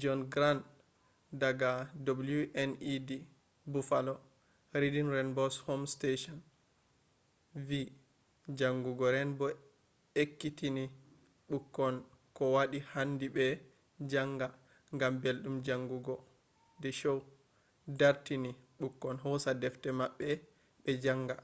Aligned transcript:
john 0.00 0.20
grant 0.32 0.62
daga 1.42 1.70
wned 2.38 3.10
buffalo 3.74 4.14
reading 4.80 5.08
rainbow’s 5.14 5.56
home 5.66 5.86
station 5.96 6.36
vi 7.68 7.80
jangugo 8.60 9.06
rainbow 9.16 9.48
ekkitini 10.22 10.84
bukkon 11.50 11.94
kowadi 12.36 12.78
handi 12.90 13.26
be 13.36 13.46
janga.....gam 14.12 15.14
beldum 15.22 15.56
jangugo- 15.68 16.14
[the 16.82 16.90
show] 17.00 17.18
dartini 18.00 18.50
bukkon 18.80 19.16
hosa 19.24 19.50
defte 19.62 19.88
mabbe 20.00 20.28
be 20.82 20.90
janga 21.04 21.36